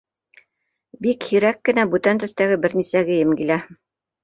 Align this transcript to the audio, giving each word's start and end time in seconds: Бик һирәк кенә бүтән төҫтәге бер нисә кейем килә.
Бик 1.07 1.27
һирәк 1.33 1.61
кенә 1.69 1.85
бүтән 1.93 2.23
төҫтәге 2.25 2.59
бер 2.65 2.77
нисә 2.83 3.05
кейем 3.13 3.39
килә. 3.45 3.63